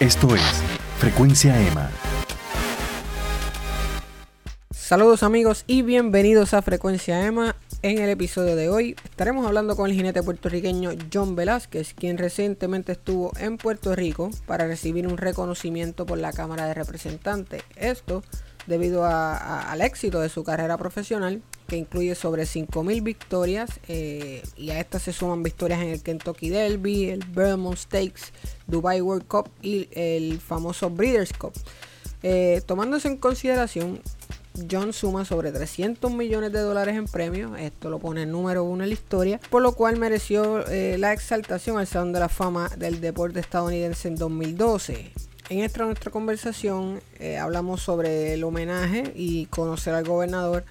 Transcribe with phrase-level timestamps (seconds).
[0.00, 0.42] Esto es
[0.98, 1.90] Frecuencia EMA.
[4.70, 7.56] Saludos amigos y bienvenidos a Frecuencia EMA.
[7.82, 12.92] En el episodio de hoy estaremos hablando con el jinete puertorriqueño John Velázquez, quien recientemente
[12.92, 17.64] estuvo en Puerto Rico para recibir un reconocimiento por la Cámara de Representantes.
[17.74, 18.22] Esto
[18.68, 24.80] debido al éxito de su carrera profesional, que incluye sobre 5.000 victorias, eh, y a
[24.80, 28.32] estas se suman victorias en el Kentucky Derby, el Belmont Stakes,
[28.66, 31.52] Dubai World Cup y el famoso Breeders' Cup.
[32.22, 34.00] Eh, tomándose en consideración,
[34.68, 38.82] John suma sobre 300 millones de dólares en premios, esto lo pone el número uno
[38.82, 42.70] en la historia, por lo cual mereció eh, la exaltación al Salón de la Fama
[42.76, 45.12] del Deporte Estadounidense en 2012.
[45.50, 50.64] En esta nuestra conversación eh, hablamos sobre el homenaje y conocer al gobernador.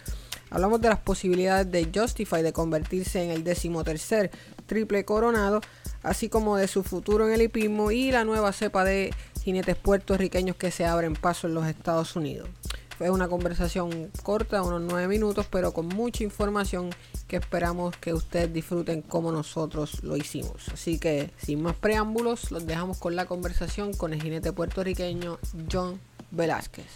[0.49, 4.31] Hablamos de las posibilidades de Justify de convertirse en el decimotercer
[4.65, 5.61] triple coronado,
[6.03, 10.55] así como de su futuro en el hipismo y la nueva cepa de jinetes puertorriqueños
[10.55, 12.49] que se abren paso en los Estados Unidos.
[12.97, 16.89] Fue una conversación corta, unos nueve minutos, pero con mucha información
[17.27, 20.69] que esperamos que ustedes disfruten como nosotros lo hicimos.
[20.73, 25.37] Así que, sin más preámbulos, los dejamos con la conversación con el jinete puertorriqueño
[25.71, 25.99] John
[26.31, 26.87] Velázquez.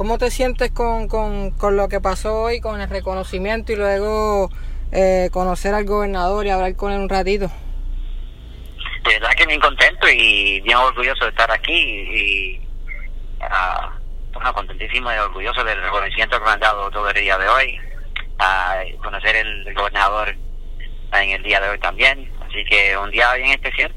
[0.00, 1.10] ¿Cómo te sientes con,
[1.76, 4.48] lo que pasó hoy, con el reconocimiento y luego
[4.92, 7.50] eh, conocer al gobernador y hablar con él un ratito?
[9.04, 12.60] de verdad que bien contento y bien orgulloso de estar aquí y
[13.42, 17.78] uh, contentísimo y orgulloso del reconocimiento que me han dado todo el día de hoy,
[18.38, 20.34] uh, conocer el, gobernador
[21.12, 23.94] en el día de hoy también, así que un día bien especial.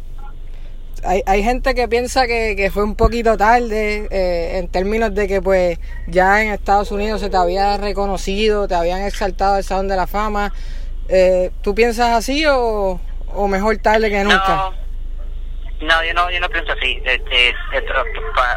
[1.14, 5.44] Hay, hay gente que piensa que, fue un poquito tarde eh, en términos de que
[5.44, 9.96] pues ya en Estados Unidos se te había reconocido, te habían exaltado el Salón de
[9.96, 10.52] la Fama.
[11.10, 14.72] Eh, ¿Tú piensas así o, o mejor tarde que nunca?
[15.82, 17.00] No, yo no, yo no pienso así.
[17.06, 17.54] Este,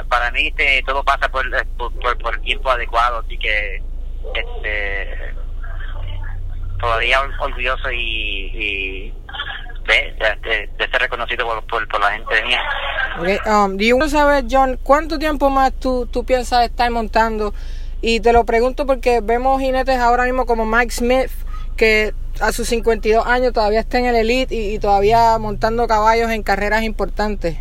[0.09, 1.45] para, mí este, todo pasa por,
[1.77, 3.83] por, por, tiempo adecuado, así que
[4.35, 5.35] este,
[6.81, 9.15] todavía orgulloso y, y
[9.87, 12.63] de, de, ser reconocido por, por, la gente mía.
[13.19, 17.55] Okay, um, you saber, John, cuánto tiempo más tú, tú piensas estar montando?
[18.01, 21.31] Y te lo pregunto porque vemos jinetes ahora mismo como Mike Smith,
[21.77, 26.43] que a sus 52 años todavía está en el elite y, todavía montando caballos en
[26.43, 27.57] carreras importantes.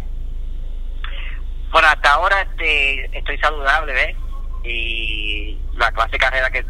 [1.71, 4.15] Bueno, hasta ahora este, estoy saludable, ¿ves?
[4.65, 6.65] Y la clase carrera que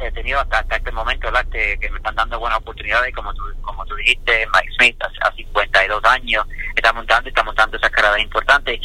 [0.00, 1.44] he tenido hasta, hasta este momento, ¿verdad?
[1.44, 5.32] Este, que me están dando buenas oportunidades, como tú, como tú dijiste, Mike Smith, a,
[5.32, 8.80] 52 años, está montando y está montando esas carreras importantes.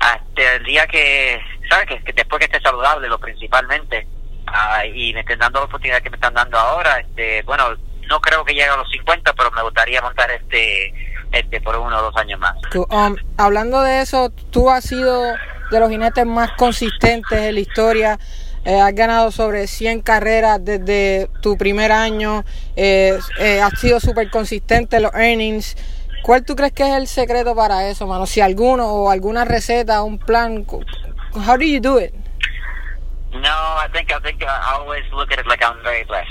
[0.00, 1.86] Hasta el día que, ¿sabes?
[1.86, 4.06] Que, que después que esté saludable, lo principalmente,
[4.46, 7.76] ah, y me estén dando la oportunidad que me están dando ahora, este, bueno,
[8.08, 10.92] no creo que llegue a los 50, pero me gustaría montar este
[11.32, 12.54] este por uno o dos años más.
[12.74, 15.34] Um, hablando de eso, tú has sido
[15.70, 18.18] de los jinetes más consistentes en la historia.
[18.64, 22.44] Eh, has ganado sobre 100 carreras desde tu primer año.
[22.76, 25.76] Eh, eh, has sido súper consistente en los earnings.
[26.22, 28.26] ¿Cuál tú crees que es el secreto para eso, mano?
[28.26, 30.66] Si alguno o alguna receta, un plan.
[31.34, 32.12] How do you do it?
[33.32, 36.28] No, I think I think I always look at it like I'm very blessed.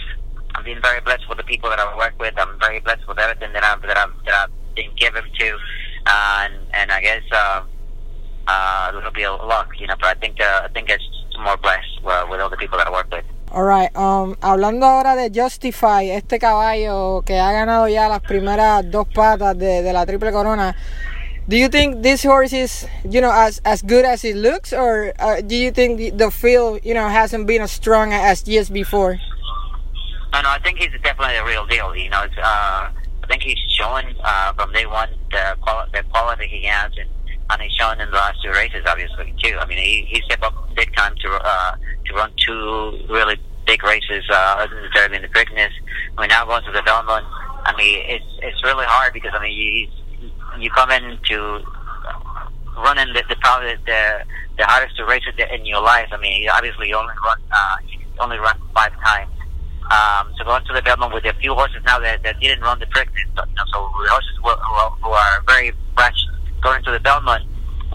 [0.55, 2.33] I'm being very blessed with the people that I work with.
[2.37, 5.57] I'm very blessed with everything that I'm that I'm that I've been given to,
[6.05, 7.61] uh, and and I guess uh,
[8.47, 9.95] uh, a little bit of luck, you know.
[9.99, 11.03] But I think uh, I think it's
[11.39, 13.25] more blessed uh, with all the people that I work with.
[13.49, 19.07] Alright, um, hablando ahora de Justify, este caballo que ha ganado ya las primeras dos
[19.07, 20.75] patas de, de la triple corona.
[21.47, 25.13] Do you think this horse is, you know, as as good as it looks, or
[25.17, 28.69] uh, do you think the, the field, you know, hasn't been as strong as years
[28.69, 29.17] before?
[30.33, 31.95] No, no, I think he's definitely the real deal.
[31.95, 36.03] You know, it's, uh, I think he's showing uh, from day one the, quali- the
[36.11, 37.07] quality he has, and,
[37.49, 39.57] and he's shown in the last two races, obviously too.
[39.59, 41.75] I mean, he he stepped up big time to uh,
[42.05, 45.71] to run two really big races, uh, and the Preakness.
[46.17, 47.25] I mean, now going to the Belmont.
[47.65, 49.87] I mean, it's it's really hard because I mean, you
[50.59, 51.61] you come in to
[52.77, 54.23] running the, the probably the
[54.57, 56.07] the hardest races in your life.
[56.11, 57.75] I mean, obviously you only run uh,
[58.19, 59.31] only run five times
[59.91, 62.79] um, to go into the development with a few horses now that, that didn't run
[62.79, 63.27] the Preakness.
[63.35, 66.17] So, you know, so the horses who, who, are very fresh
[66.67, 67.43] going to the Belmont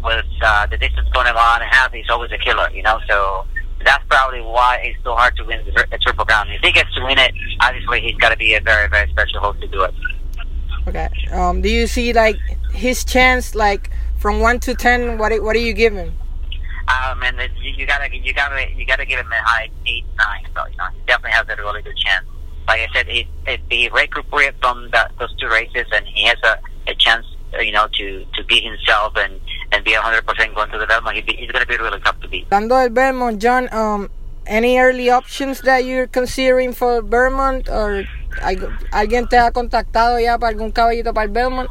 [0.03, 2.83] with uh, the distance going a mile and a half, he's always a killer, you
[2.83, 2.99] know.
[3.09, 3.47] So
[3.85, 6.51] that's probably why it's so hard to win the, the Triple Crown.
[6.51, 9.41] If he gets to win it, obviously he's got to be a very, very special
[9.41, 9.95] horse to do it.
[10.89, 11.09] Okay.
[11.31, 12.37] Um, do you see like
[12.73, 15.19] his chance, like from one to ten?
[15.19, 16.13] What what do you give him?
[16.89, 20.45] Um, and you, you gotta you gotta you gotta give him a high eight nine.
[20.57, 22.27] So you know he definitely has a really good chance.
[22.67, 26.39] Like I said, it, it, he recuperated from that, those two races, and he has
[26.45, 26.59] a,
[26.91, 27.27] a chance,
[27.61, 29.41] you know, to to beat himself and
[29.73, 31.17] and be 100% going to the Belmont.
[31.17, 32.49] He, he's going to be really tough to beat.
[32.51, 34.11] Dando el Belmont, John, um,
[34.47, 38.05] any early options that you're considering for Vermont or
[38.93, 41.71] alguien te ha contactado ya para algún caballito para el Belmont?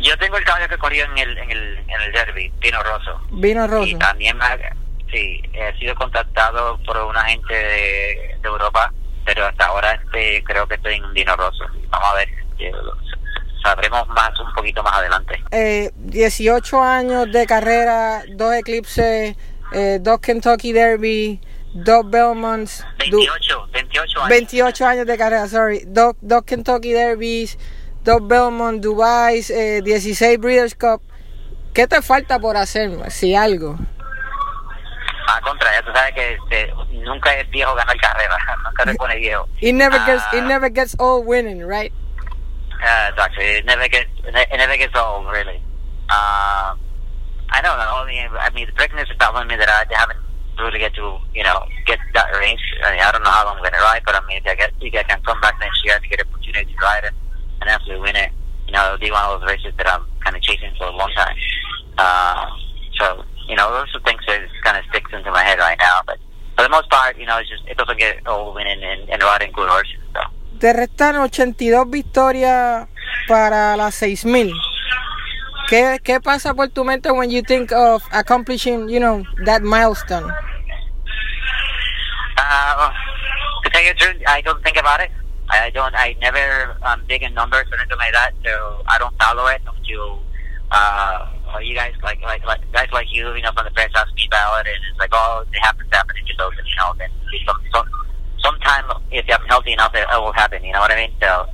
[0.00, 3.20] Yo tengo el caballo que corrió en el en el en el Derby, Pino Rosso.
[3.32, 3.98] Vino Y Rosso.
[3.98, 4.76] también me ha-
[5.10, 8.92] sí, he sido contactado por una gente de, de Europa,
[9.24, 11.64] pero hasta ahora este creo que estoy en un Dino Rosso.
[11.90, 12.28] Vamos a ver,
[13.64, 15.42] sabremos más un poquito más adelante.
[15.50, 19.36] Eh, 18 años de carrera, dos eclipses,
[19.72, 21.40] eh, dos Kentucky Derby,
[21.74, 24.28] dos Belmonts, du- 28, 28 años.
[24.28, 27.58] 28 años de carrera, sorry, dos, dos Kentucky Derbys,
[28.04, 31.02] dos Belmont, Dubai, eh, 16 Breeders' Cup.
[31.72, 33.76] ¿Qué te falta por hacer, si algo?
[35.26, 36.72] A contra, ya tú sabes que este,
[37.02, 39.48] nunca es viejo ganar carrera, nunca se pone viejo.
[39.60, 40.46] It never gets, it Ah.
[40.46, 41.92] never gets old winning, right?
[42.84, 43.44] Uh, exactly.
[43.44, 45.56] It never gets it never gets old, really.
[46.12, 46.76] Um,
[47.48, 47.96] I don't know.
[47.96, 50.20] I mean, I mean, the pregnancy is telling me that I haven't
[50.58, 52.60] really get to, you know, get that range.
[52.84, 54.46] I, mean, I don't know how long I'm going to ride, but I mean, if
[54.46, 57.04] I get, if I can come back next year and get an opportunity to ride
[57.04, 57.14] it
[57.62, 58.30] and actually win it,
[58.66, 60.96] you know, it'll be one of those races that I'm kind of chasing for a
[60.96, 61.36] long time.
[61.96, 62.50] Uh,
[63.00, 66.04] so, you know, those are things that kind of sticks into my head right now.
[66.06, 66.18] But
[66.56, 69.22] for the most part, you know, it's just it doesn't get old winning and, and
[69.22, 70.04] riding good horses.
[70.12, 70.20] So.
[70.58, 72.88] Te restan 82 victorias
[73.28, 74.52] para las 6000.
[75.68, 80.30] ¿Qué, ¿Qué pasa por tu mente when you think of accomplishing, you know, that milestone?
[82.36, 82.90] Uh,
[83.62, 85.10] to tell you the truth, I don't think about it.
[85.48, 85.94] I don't.
[85.94, 89.60] I never um, big in numbers or anything like that, so I don't follow it
[89.66, 90.22] until
[90.70, 91.28] uh,
[91.60, 94.26] you guys like like like guys like you, you know, from the press ask me
[94.26, 97.10] about it, and it's like, oh, it happens, happen, it just goes, you know, then
[97.46, 97.86] some some
[98.44, 100.62] sometime if I'm healthy enough, it, it will happen.
[100.62, 101.12] You know what I mean?
[101.20, 101.46] So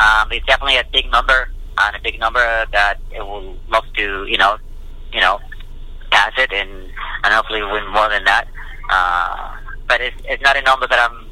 [0.00, 2.40] um, it's definitely a big number and a big number
[2.72, 4.56] that it will love to, you know,
[5.12, 5.38] you know,
[6.10, 6.70] pass it and
[7.24, 8.48] and hopefully win more than that.
[8.90, 9.56] Uh,
[9.86, 11.28] but it's it's not a number that I'm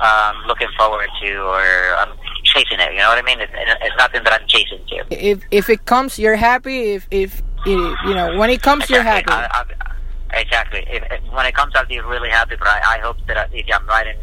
[0.00, 2.92] um, looking forward to or I'm chasing it.
[2.92, 3.40] You know what I mean?
[3.40, 5.04] It's, it's nothing that I'm chasing to.
[5.10, 6.94] If if it comes, you're happy.
[6.94, 9.30] If if it, you know when it comes, you're happy.
[9.30, 9.93] I, I,
[10.36, 10.84] exactly.
[10.88, 12.56] If, if, when it comes, I'll be really happy.
[12.56, 14.16] But I, I hope that I, if I'm riding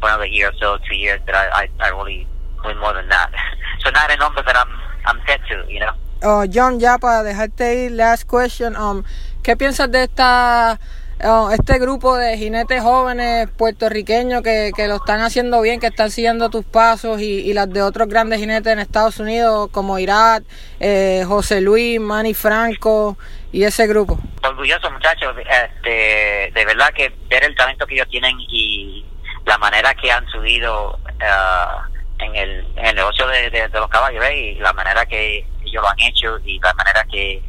[0.00, 2.26] for another year or so, two years, that I, I, I really
[2.64, 3.32] win more than that.
[3.84, 4.72] so not a number that I'm
[5.06, 5.64] I'm set to.
[5.68, 5.92] You know.
[6.22, 8.74] Oh, John, ya para dejarte ir, last question.
[8.76, 9.04] Um,
[9.42, 10.80] ¿Qué piensas de esta
[11.18, 16.50] este grupo de jinetes jóvenes puertorriqueños que, que lo están haciendo bien, que están siguiendo
[16.50, 20.44] tus pasos y, y las de otros grandes jinetes en Estados Unidos como Irat,
[20.78, 23.16] eh, José Luis, Manny Franco
[23.50, 24.18] y ese grupo?
[24.42, 29.04] orgulloso muchachos este, de verdad que ver el talento que ellos tienen y
[29.46, 31.88] la manera que han subido ah,
[32.18, 34.36] en, el, en el negocio de, los caballos ¿eh?
[34.36, 37.42] y la manera que ellos lo han hecho y la manera que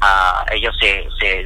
[0.00, 1.44] ah, ellos se, se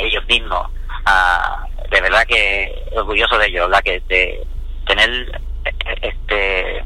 [0.00, 0.70] ellos mismos
[1.06, 3.50] ah, de verdad que orgulloso de
[3.84, 4.46] que de
[4.86, 6.84] tener eh, este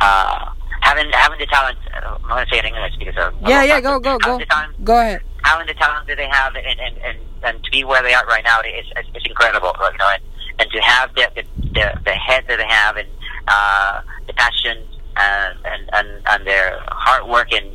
[0.00, 3.80] ah, having having the talent I'm going to say it in English because Yeah, yeah,
[3.80, 4.38] go, go, go.
[4.38, 5.20] talent Go ahead.
[5.42, 8.24] having the talent that they have and, and, and, and to be where they are
[8.26, 9.72] right now is, is, is incredible.
[9.80, 10.22] You know, and,
[10.60, 11.42] and to have the, the,
[11.74, 13.08] the, the head that they have and
[13.48, 14.78] uh, the passion
[15.16, 17.66] and, and, and, and their hard work and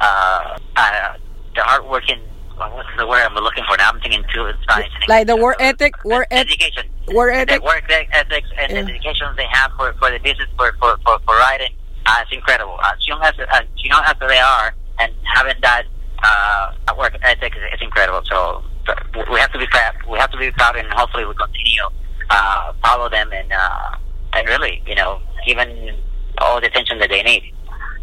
[0.00, 1.12] uh, uh,
[1.54, 2.20] the hard work and
[2.58, 3.90] well, what's the word I'm looking for now?
[3.90, 7.62] I'm thinking too science and Like the work ethic, work ethic, education, work the ethic.
[7.64, 8.82] work e- ethics and Yeah.
[8.82, 11.72] the education they have for, for the business for for, for, for riding
[12.06, 12.78] uh, it's incredible.
[12.82, 15.84] As young as as young as they are, and having that
[16.22, 18.22] uh, work ethic is, is incredible.
[18.24, 18.64] So
[19.30, 19.94] we have to be proud.
[20.10, 21.84] We have to be proud, and hopefully we continue
[22.30, 23.96] uh, follow them and uh,
[24.32, 25.96] and really, you know, given
[26.38, 27.52] all the attention that they need.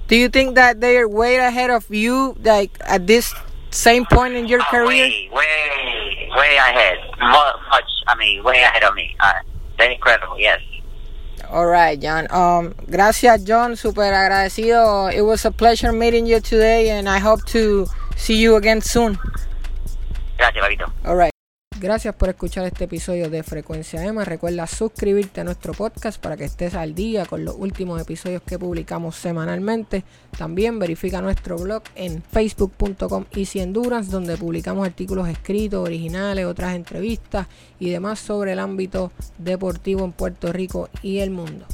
[0.08, 3.34] Do you think that they are way ahead of you, like at this
[3.76, 5.06] same point in your Uh, career?
[5.06, 6.98] way, way, way ahead.
[7.20, 9.16] Much, I mean, way ahead of me.
[9.20, 9.34] Uh,
[9.78, 10.40] they're incredible.
[10.40, 10.62] Yes.
[11.52, 12.26] All right, John.
[12.32, 13.76] Um, gracias, John.
[13.76, 15.14] Super agradecido.
[15.14, 19.20] It was a pleasure meeting you today, and I hope to see you again soon.
[20.38, 20.90] Gracias, Babito.
[21.06, 21.35] All right.
[21.86, 24.26] Gracias por escuchar este episodio de Frecuencia Emma.
[24.26, 28.58] Recuerda suscribirte a nuestro podcast para que estés al día con los últimos episodios que
[28.58, 30.04] publicamos semanalmente.
[30.36, 37.46] También verifica nuestro blog en facebook.com Easy Endurance, donde publicamos artículos escritos, originales, otras entrevistas
[37.80, 41.68] y demás sobre el ámbito deportivo en Puerto Rico y el mundo.